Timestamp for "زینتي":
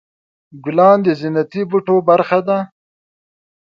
1.19-1.61